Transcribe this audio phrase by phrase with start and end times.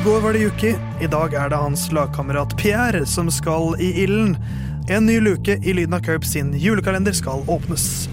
[0.00, 0.74] I går var det Yuki.
[1.00, 4.32] I dag er det hans lagkamerat Pierre som skal i ilden.
[4.88, 8.08] En ny luke i Lyden av Curb sin julekalender skal åpnes.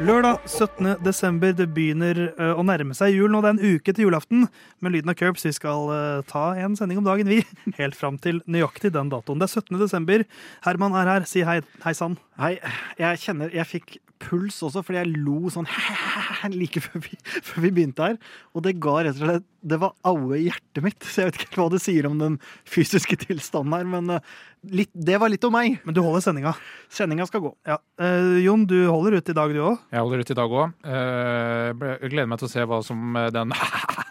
[0.00, 1.04] Lørdag 17.
[1.04, 1.52] desember.
[1.52, 3.42] Det begynner eh, å nærme seg jul nå.
[3.44, 4.46] Det er en uke til julaften.
[4.80, 7.42] Med lyden av Curbs vi skal eh, ta en sending om dagen, vi.
[7.80, 9.42] Helt fram til nøyaktig den datoen.
[9.42, 9.76] Det er 17.
[9.82, 10.24] desember.
[10.64, 11.28] Herman er her.
[11.28, 12.16] Si hei, hei sann.
[12.40, 12.54] Hei,
[12.96, 15.68] jeg kjenner Jeg fikk puls også, fordi jeg lo sånn
[16.60, 18.18] like før vi, før vi begynte her.
[18.56, 21.04] Og det ga rett og slett Det var aue i hjertet mitt.
[21.06, 24.32] Så jeg vet ikke hva det sier om den fysiske tilstanden her, men eh,
[24.80, 25.78] litt, det var litt om meg.
[25.86, 26.54] Men du holder sendinga.
[26.92, 27.52] Sendinga skal gå.
[27.68, 27.78] Ja.
[28.00, 29.84] Uh, Jon, du holder ut i dag, du òg.
[29.94, 30.78] Jeg holder ut i dag òg.
[30.92, 33.54] Jeg gleder meg til å se hva som eh, den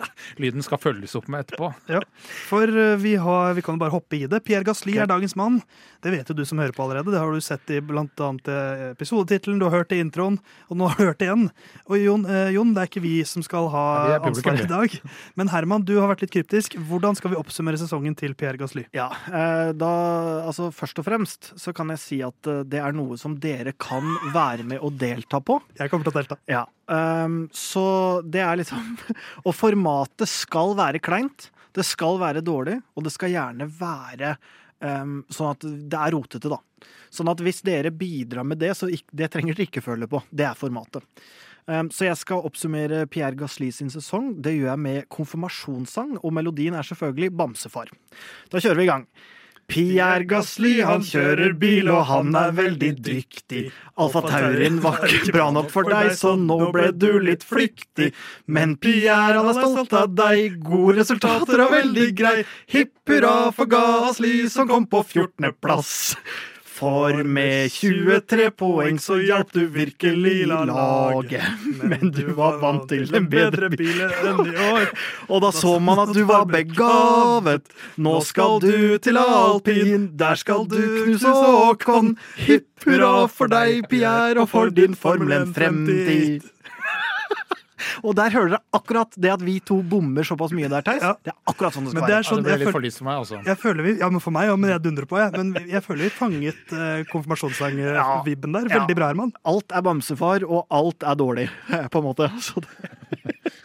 [0.41, 1.71] lyden skal følges opp med etterpå.
[1.91, 2.01] Ja.
[2.49, 4.43] For eh, vi, har, vi kan jo bare hoppe i det.
[4.47, 5.03] Pierre Gasli okay.
[5.03, 5.61] er dagens mann.
[6.01, 7.13] Det vet jo du som hører på allerede.
[7.13, 10.39] Det har du sett i blant annet eh, episodetittelen, du har hørt det i introen,
[10.69, 11.47] og nå har du hørt det igjen.
[11.87, 13.85] Og Jon, eh, Jon, det er ikke vi som skal ha
[14.23, 14.97] publikum, ansvaret i dag.
[15.39, 16.77] Men Herman, du har vært litt kryptisk.
[16.89, 18.87] Hvordan skal vi oppsummere sesongen til Pierre Gasli?
[18.97, 19.91] Ja, eh, da
[20.41, 23.73] Altså, først og fremst så kan jeg si at eh, det er noe som dere
[23.79, 25.59] kan være med og delta på.
[25.79, 26.39] Jeg kommer til å delta.
[26.49, 26.65] Ja.
[26.93, 27.85] Ehm, så
[28.23, 28.95] det er liksom
[29.47, 31.49] Og formatet skal være kleint.
[31.71, 34.33] Det skal være dårlig, og det skal gjerne være
[34.83, 36.57] um, sånn at det er rotete, da.
[37.11, 40.19] Sånn at hvis dere bidrar med det, så ikke, det trenger dere ikke føle på.
[40.27, 41.05] Det er formatet.
[41.69, 44.33] Um, så jeg skal oppsummere Pierre Gasli sin sesong.
[44.43, 47.91] Det gjør jeg med konfirmasjonssang, og melodien er selvfølgelig Bamsefar.
[48.51, 49.07] Da kjører vi i gang.
[49.71, 53.63] Pierre Gasli, han kjører bil, og han er veldig dyktig.
[54.01, 58.11] Alfa Taurin var ikke bra nok for deg, så nå ble du litt flyktig.
[58.51, 62.37] Men Pierre, han er stolt av deg, gode resultater og veldig grei.
[62.71, 65.53] Hipp hurra for Gasli, som kom på 14.
[65.63, 65.93] plass.
[66.81, 71.43] For med 23 poeng så hjalp du virkelig laget.
[71.83, 74.01] Men du var vant til en bedre bil.
[74.01, 74.89] enn i år.
[75.29, 77.69] Og da så man at du var begavet.
[78.01, 82.15] Nå skal du til alpin, der skal du knuse Håkon.
[82.41, 86.49] Hipp hurra for deg, Pierre, og for din Formel 1-fremtid.
[88.03, 91.03] Og der hører dere akkurat det at vi to bommer såpass mye der, Theis.
[91.03, 91.13] Ja.
[91.23, 92.21] Det er akkurat sånn det skal det er være.
[92.21, 93.41] Ja, sånn, det ble jeg, litt for lyst for meg, altså.
[93.47, 95.19] jeg føler vi, ja, men For meg òg, men jeg dundrer på.
[95.21, 95.33] Jeg.
[95.37, 98.71] Men jeg føler vi fanget eh, konfirmasjonssang-vibben der.
[98.75, 99.35] Veldig bra, Herman.
[99.47, 101.49] Alt er bamsefar, og alt er dårlig,
[101.93, 102.31] på en måte.
[102.43, 102.71] Så det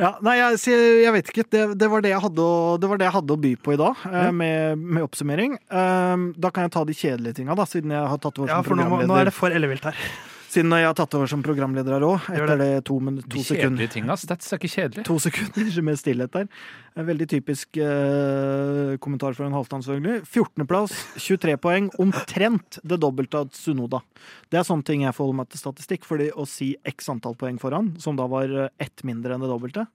[0.00, 0.58] Ja, nei, jeg,
[1.04, 1.46] jeg vet ikke.
[1.50, 3.74] Det, det, var det, jeg hadde å, det var det jeg hadde å by på
[3.74, 5.56] i dag, eh, med, med oppsummering.
[5.70, 8.60] Um, da kan jeg ta de kjedelige tinga, da, siden jeg har tatt over Ja,
[8.60, 10.06] som for nå, nå er det for ellevilt her.
[10.54, 13.88] Siden jeg har tatt over som programleder her òg, etter det to, De sekunder.
[13.88, 14.22] kjedelige ass.
[14.22, 15.04] Stats er ikke kjedelig.
[15.08, 16.46] To sekunder med stillhet der.
[16.94, 20.22] En veldig typisk eh, kommentar fra en Halvdan, selvfølgelig.
[20.30, 21.88] 14.-plass, 23 poeng.
[21.98, 24.04] Omtrent det dobbelte av Sunoda.
[24.46, 27.58] Det er sånne ting jeg forholder meg til statistikk, fordi å si x antall poeng
[27.58, 29.88] foran, som da var eh, ett mindre enn det dobbelte,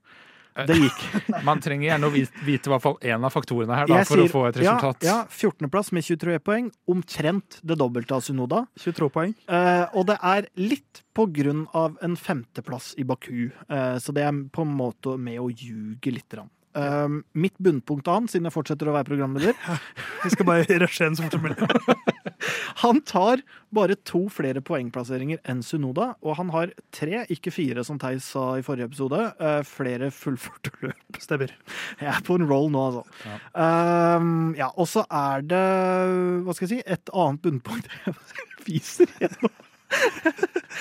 [0.66, 1.02] det gikk.
[1.48, 4.20] Man trenger gjerne å vite, vite i hvert fall én av faktorene her da, for
[4.20, 5.06] sier- å få et resultat.
[5.06, 6.70] Ja, ja 14.-plass med 23 poeng.
[6.90, 8.64] Omtrent det dobbelte av Sunoda.
[8.80, 9.34] 23 poeng.
[9.48, 14.24] Eh, og det er litt på grunn av en femteplass i Baku, eh, så det
[14.26, 16.28] er på en måte med å ljuge litt.
[16.30, 16.50] Grann.
[16.76, 19.56] Eh, mitt bunnpunkt av han, siden jeg fortsetter å være programleder,
[20.24, 21.56] Vi skal bare rushe en som mulig.
[22.80, 23.42] han tar
[23.76, 28.44] bare to flere poengplasseringer enn Sunoda, og han har tre, ikke fire, som Theis sa
[28.58, 31.20] i forrige episode, eh, flere fullførte løp.
[31.20, 31.52] Stemmer.
[32.00, 33.04] Jeg er på en roll nå, altså.
[33.26, 33.38] Ja.
[34.16, 35.64] Um, ja, og så er det,
[36.46, 38.16] hva skal jeg si, et annet bunnpunkt jeg
[38.66, 39.58] viser gjennom.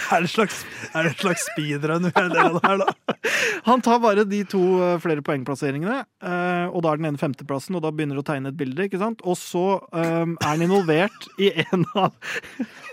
[0.10, 0.62] Er det en slags,
[0.94, 3.16] er det en slags speedrun vi er del av her, da?
[3.66, 7.78] Han tar bare de to eh, flere poengplasseringene, eh, og da er den ene femteplassen,
[7.78, 9.22] og da begynner det å tegne et bilde, ikke sant?
[9.26, 12.14] Og så um, er han involvert i en av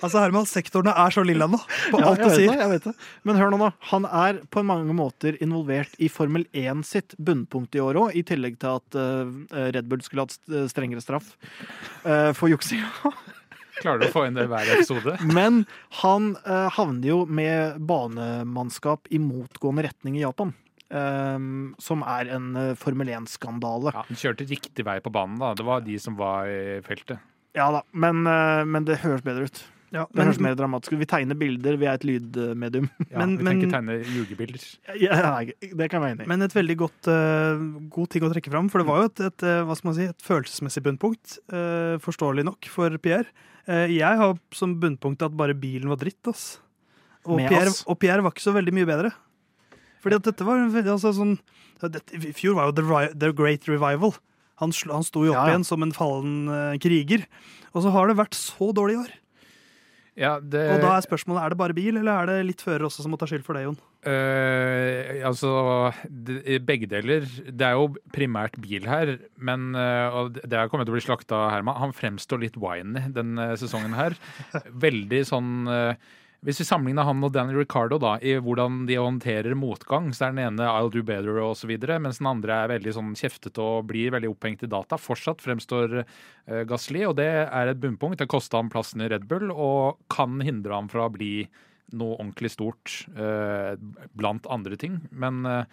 [0.02, 1.60] Altså, Herman, sektorene er så lilla nå,
[1.92, 2.50] på alt ja, du sier.
[2.52, 2.94] det, jeg vet det.
[3.28, 3.70] Men hør nå, da.
[3.92, 8.24] Han er på mange måter involvert i Formel 1 sitt bunnpunkt i år òg, i
[8.26, 8.98] tillegg til at
[9.72, 10.36] Red Bull skulle hatt
[10.70, 11.32] strengere straff
[12.36, 12.92] for juksinga.
[13.82, 15.16] Klarer du å få inn det i hver episode?
[15.38, 15.64] Men
[16.02, 20.54] han uh, havner jo med banemannskap i motgående retning i Japan.
[20.86, 23.90] Um, som er en eh, Formel 1-skandale.
[23.90, 25.48] Ja, Han kjørte riktig vei på banen, da.
[25.58, 27.18] Det var de som var i feltet.
[27.58, 29.64] Ja da, men, uh, men det høres bedre ut.
[29.94, 31.00] Ja, Det men, høres mer dramatisk ut.
[31.02, 32.86] Vi tegner bilder, vi er et lydmedium.
[33.10, 34.64] Ja, Men- vi men- tenker tegne ljugebilder.
[35.02, 36.28] Ja, det kan jeg være enig i.
[36.30, 39.20] men et veldig godt, uh, god ting å trekke fram, for det var jo et,
[39.32, 41.38] et, hva skal man si, et følelsesmessig bunnpunkt.
[41.50, 43.26] uh, forståelig nok for Pierre.
[43.66, 46.58] Eh, jeg har som bunnpunkt at bare bilen var dritt, ass.
[47.26, 49.10] Og Pierre, og Pierre var ikke så veldig mye bedre.
[50.04, 51.34] Fordi at dette var altså, sånn
[51.82, 54.14] dette, I fjor var jo The, The Great Revival.
[54.62, 55.56] Han, han sto jo opp Ja, ja.
[55.56, 57.26] igjen som en fallen uh, kriger.
[57.74, 59.10] Og så har det vært så dårlig i år.
[60.16, 62.86] Ja, det, Og da er spørsmålet er det bare bil, eller er det litt fører
[62.88, 63.76] også som må ta skyld for det, Jon?
[64.06, 65.50] Uh, altså,
[66.08, 67.26] det, begge deler.
[67.44, 71.42] Det er jo primært bil her, men uh, det er kommet til å bli slakta
[71.52, 71.76] Herman.
[71.82, 74.16] Han fremstår litt winy denne sesongen her.
[74.86, 76.08] Veldig sånn eh,
[76.46, 80.34] Hvis vi sammenligner han og Danny Ricardo da, i hvordan de håndterer motgang, så er
[80.34, 83.58] den ene 'I'll do better' og så videre, mens den andre er veldig sånn kjeftete
[83.58, 84.94] og blir veldig opphengt i data.
[84.94, 88.18] Fortsatt fremstår uh, Gasli, og det er et bunnpunkt.
[88.22, 91.48] Det kosta ham plassen i Red Bull og kan hindre ham fra å bli
[91.98, 93.74] noe ordentlig stort uh,
[94.14, 95.00] blant andre ting.
[95.10, 95.66] Men uh,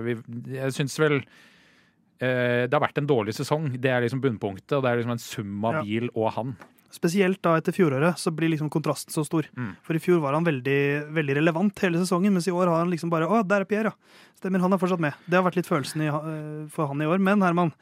[0.00, 0.16] vi,
[0.56, 3.68] jeg syns vel eh, det har vært en dårlig sesong.
[3.76, 5.82] Det er liksom bunnpunktet, og det er liksom en sum av Ja.
[5.84, 6.56] bil og han.
[6.90, 9.44] Spesielt da etter fjoråret så blir liksom kontrasten så stor.
[9.58, 9.74] Mm.
[9.84, 10.78] For i fjor var han veldig,
[11.12, 13.92] veldig relevant hele sesongen, mens i år har han liksom bare Å, der er Pierre,
[13.92, 14.24] ja.
[14.38, 15.16] Stemmer, han er fortsatt med.
[15.26, 17.18] Det har vært litt følelsen i, eh, for han i år.
[17.18, 17.72] Men Herman,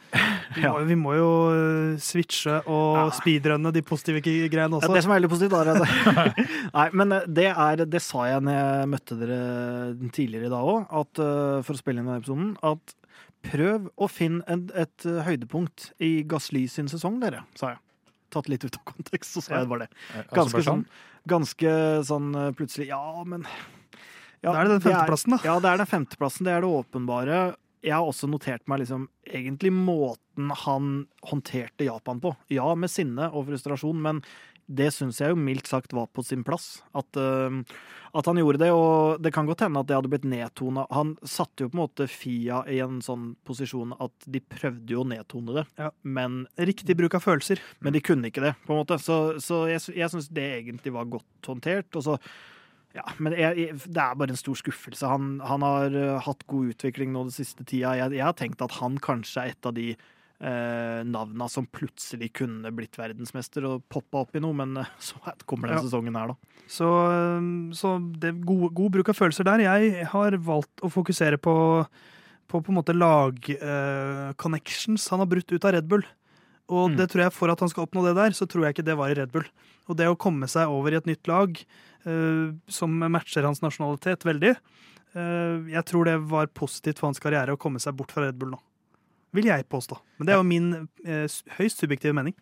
[0.56, 3.02] vi, må, vi må jo eh, switche og Ja.
[3.12, 4.94] speedrunne de positive greiene greiene Ja, også.
[4.96, 6.48] det som er veldig positivt, er det.
[6.78, 9.40] Nei, men eh, det, er, det sa jeg når jeg møtte dere
[10.16, 10.86] tidligere i dag òg,
[11.68, 12.96] for å spille inn denne episoden, at
[13.46, 17.82] prøv å finne et, et høydepunkt i Gasly sin sesong, dere, sa jeg.
[18.30, 20.00] Tatt litt ut av kontekst, så sa jeg bare det.
[20.16, 20.86] Eh, Ganske sånn,
[21.28, 21.74] ganske
[22.08, 23.46] sånn eh, plutselig Ja, men
[24.42, 25.38] ja, Da er det den femteplassen, da.
[25.44, 26.44] Ja, det er den femteplassen.
[26.46, 27.38] Det er det åpenbare.
[27.86, 30.90] Jeg har også notert meg liksom egentlig måten han
[31.30, 32.34] håndterte Japan på.
[32.52, 34.22] Ja, med sinne og frustrasjon, men
[34.66, 36.80] det syns jeg jo mildt sagt var på sin plass.
[36.98, 37.60] At, uh,
[38.18, 40.88] at han gjorde det, og det kan godt hende at det hadde blitt nedtona.
[40.90, 45.04] Han satte jo på en måte Fia i en sånn posisjon at de prøvde jo
[45.04, 45.92] å nedtone det, Ja.
[46.02, 47.62] men Riktig bruk av følelser.
[47.78, 48.98] men de kunne ikke det, på en måte.
[48.98, 51.94] Så, så jeg, jeg syns det egentlig var godt håndtert.
[51.94, 52.18] Og så,
[52.96, 55.06] ja, men jeg, jeg, det er bare en stor skuffelse.
[55.10, 57.90] Han, han har uh, hatt god utvikling nå den siste tida.
[57.98, 62.28] Jeg, jeg har tenkt at han kanskje er et av de uh, navna som plutselig
[62.40, 65.14] kunne blitt verdensmester og poppa opp i noe, men eh, så
[65.44, 65.84] kommer den Ja.
[65.86, 66.36] sesongen her, da.
[66.66, 66.88] Så,
[67.78, 67.88] så
[68.18, 69.58] det god, god bruk av følelser der.
[69.68, 69.82] Jeg
[70.12, 71.54] har valgt å fokusere på
[72.46, 76.04] på på en måte lag-connections han har brutt ut av Red Bull.
[76.68, 76.96] Og Mm.
[76.98, 78.96] det tror jeg for at han skal oppnå det der, så tror jeg ikke det
[78.98, 79.44] var i Red Bull.
[79.88, 81.54] Og det å komme seg over i et nytt lag
[82.06, 84.56] uh, som matcher hans nasjonalitet veldig,
[85.14, 88.38] uh, jeg tror det var positivt for hans karriere å komme seg bort fra Red
[88.38, 88.58] Bull nå.
[89.34, 89.98] Vil jeg påstå.
[90.18, 90.68] Men det er jo min
[91.06, 91.26] uh,
[91.58, 92.34] høyst subjektive mening.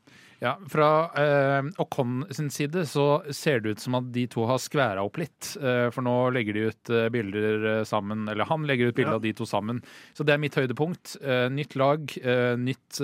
[0.43, 4.59] Ja, Fra eh, Ocon sin side så ser det ut som at de to har
[4.61, 5.55] skværa opp litt.
[5.56, 9.17] Eh, for nå legger de ut eh, bilder sammen, eller han legger ut bilder Ja.
[9.17, 9.81] av de to sammen.
[10.12, 11.15] Så det er mitt høydepunkt.
[11.55, 12.12] Nytt lag,
[12.61, 13.00] nytt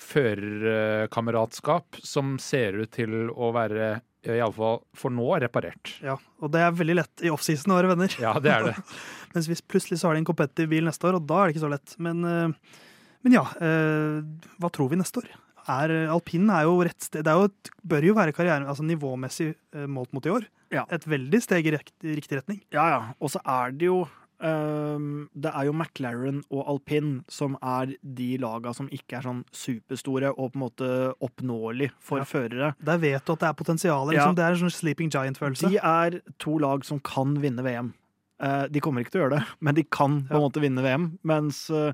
[0.00, 5.94] førerkameratskap som ser ut til å være iallfall for nå reparert.
[6.04, 8.16] Ja, Og det er veldig lett i offseason å være venner.
[8.20, 8.74] Ja, det er det.
[9.34, 11.56] Mens hvis plutselig så har de en competitive bil neste år, og da er det
[11.56, 11.94] ikke så lett.
[12.02, 12.76] Men, eh,
[13.24, 14.20] men ja, eh,
[14.60, 15.30] hva tror vi neste år?
[15.70, 18.84] Er, alpinen er jo rett sted, det er jo et, bør jo være karrieren, altså
[18.88, 20.48] nivåmessig eh, målt mot i år.
[20.74, 20.84] Ja.
[20.92, 22.60] Et veldig steg i riktig retning.
[22.74, 23.00] Ja, ja.
[23.22, 24.02] Og så er det jo
[24.40, 30.30] Det er jo McLaren og alpin som er de laga som ikke er sånn superstore
[30.32, 32.24] og på en måte oppnåelig for Ja.
[32.24, 32.74] førere.
[32.82, 34.10] Der vet du at det er potensial.
[34.12, 34.26] Ja.
[34.26, 34.34] Liksom.
[34.36, 35.68] Det er en sånn sleeping giant-følelse.
[35.68, 37.92] De er to lag som kan vinne VM.
[38.42, 40.48] Eh, de kommer ikke til å gjøre det, men de kan på en Ja.
[40.48, 41.18] måte vinne VM.
[41.22, 41.92] Mens, eh,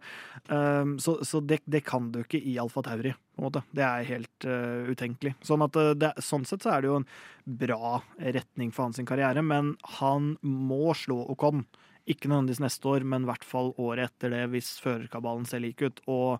[0.49, 3.13] ehm, så så det, det kan du ikke i Alfa Tauri.
[3.37, 3.63] På en måte.
[3.75, 5.35] Det er helt eh, utenkelig.
[5.43, 7.07] Sånn, at, det, sånn sett så er det jo en
[7.45, 11.67] bra retning for hans karriere, men han må slå Ocon.
[12.07, 15.83] Ikke nødvendigvis neste år, men i hvert fall året etter det, hvis førerkabalen ser lik
[15.83, 16.01] ut.
[16.07, 16.39] Og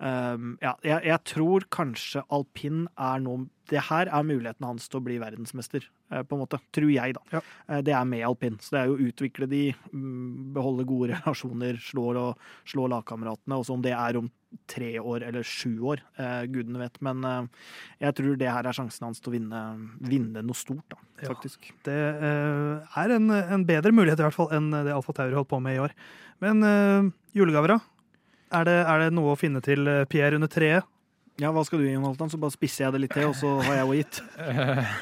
[0.00, 4.98] ehm, ja, jeg, jeg tror kanskje alpin er noe Det her er muligheten hans til
[4.98, 6.58] å bli verdensmester, eh, på en måte.
[6.74, 7.20] Tror jeg, da.
[7.36, 7.40] Ja.
[7.68, 8.56] Eh, Det er med alpin.
[8.58, 9.60] Så det er jo å utvikle de,
[9.94, 13.60] mm, beholde gode relasjoner, slå, og, slå lagkameratene.
[13.60, 14.26] Også om det er om
[14.66, 16.98] tre år eller sju år, uh, gudene vet.
[17.00, 17.22] Men
[18.02, 19.60] jeg tror det her er sjansen hans til å vinne,
[20.02, 21.28] vinne noe stort, da, Ja.
[21.30, 21.70] faktisk.
[21.86, 25.52] Det eh, er en, en bedre mulighet i hvert fall enn det Alfa Tauri holdt
[25.52, 25.94] på med i år.
[26.42, 27.78] Men julegaver, da?
[28.50, 30.88] Er det, er det noe å finne til eh, Pierre under treet?
[31.40, 32.28] Ja, hva skal du gi, Jonathan?
[32.28, 34.18] Så bare spisser jeg det litt til, og så har jeg jo gitt.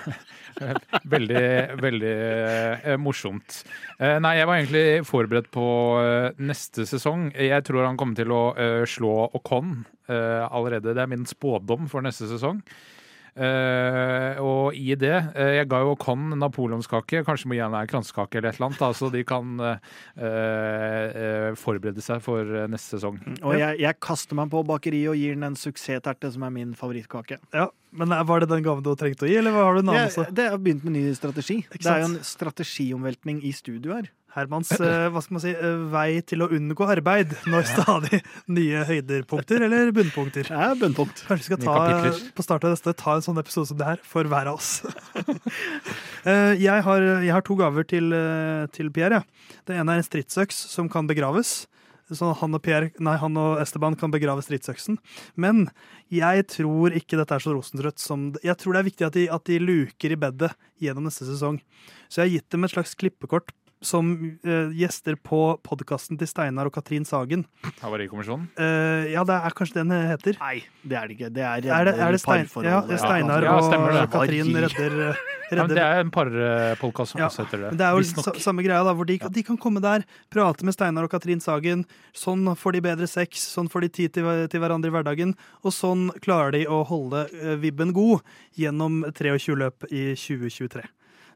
[1.14, 1.46] veldig,
[1.82, 3.62] veldig eh, morsomt.
[3.98, 5.66] Eh, nei, jeg var egentlig forberedt på
[6.02, 7.32] eh, neste sesong.
[7.34, 8.42] Jeg tror han kommer til å
[8.86, 10.94] slå Ocon eh, allerede.
[10.94, 12.62] Det er min spådom for neste sesong.
[13.38, 17.22] Eh, og i det uh, Jeg ga jo Con napoleonskake.
[17.26, 19.76] Kanskje må gi henne en kransekake eller et eller annet, da, så de kan uh,
[20.18, 23.20] eh, forberede seg for neste sesong.
[23.38, 26.74] Og jeg, jeg kaster meg på bakeriet og gir den en suksessterte, som er min
[26.78, 27.38] favorittkake.
[27.54, 30.06] Ja, men Var det den gaven du trengte å gi, eller har du en Det,
[30.18, 31.62] Ja, det har begynt med ny strategi.
[31.72, 34.10] Det er jo en strategiomveltning i studio her.
[34.38, 38.20] Hermans eh, hva skal man si, eh, vei til å unngå arbeid når stadig
[38.58, 40.50] nye høyderpunkter eller bunnpunkter.
[40.52, 41.24] Ja, bunnpunkt.
[41.28, 44.04] Kanskje vi skal ta, på starten av neste ta en sånn episode som det her
[44.06, 44.78] for hver av oss.
[46.28, 49.22] Eh, jeg, har, jeg har to gaver til, eh, til Pierre.
[49.22, 49.58] Ja.
[49.64, 51.62] Det ene er en stridsøks som kan begraves.
[52.08, 54.96] Så han og, Pierre, nei, han og Esteban kan begrave stridsøksen.
[55.36, 55.66] Men
[56.12, 59.26] jeg tror ikke dette er så rosenrødt som Jeg tror det er viktig at de,
[59.32, 60.52] at de luker i bedet
[60.82, 61.60] gjennom neste sesong.
[62.08, 63.52] Så jeg har gitt dem et slags klippekort
[63.84, 64.10] som
[64.42, 67.44] uh, gjester på podkasten til Steinar og Katrin Sagen.
[67.82, 68.48] Havarikommisjonen.
[68.58, 70.38] Uh, ja, det er kanskje det den heter.
[70.42, 71.30] Nei, det er det ikke.
[71.34, 74.02] Det er, Er det, er det Stein, ja, Steinar Ja, stemmer det.
[74.02, 77.64] og Katrin redder, eh, Ja, men redder det er en parpodkast som Ja, også heter
[77.68, 77.72] det.
[77.78, 80.04] Det er jo samme greia, da, hvor de, de kan komme der,
[80.34, 81.86] prate med Steinar og Katrin Sagen.
[82.16, 85.34] Sånn får de bedre sex, sånn får de tid til, til hverandre i hverdagen.
[85.62, 88.26] Og sånn klarer de å holde eh, vibben god
[88.58, 90.84] gjennom 23 løp i 2023.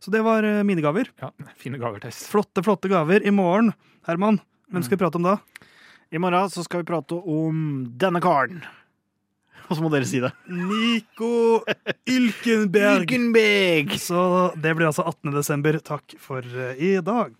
[0.02, 1.10] Så det var eh, mine gaver.
[1.22, 2.24] Ja, fine gaver, Tess.
[2.26, 3.22] Flotte, flotte gaver.
[3.22, 3.70] I morgen,
[4.06, 4.40] Herman,
[4.72, 5.36] hvem skal vi prate om da?
[6.10, 8.64] I morgen så skal vi prate om denne karen.
[9.68, 10.32] Og så må dere si det.
[10.50, 11.62] Nico
[12.10, 13.04] Ylkenberg.
[13.06, 13.94] Ylkenberg.
[14.02, 15.30] Så det blir altså 18.
[15.38, 15.78] desember.
[15.78, 17.38] Takk for eh, i dag.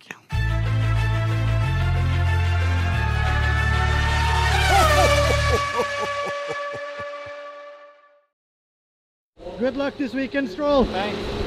[9.59, 10.85] Good luck this weekend, Stroll.
[10.85, 11.42] Thanks.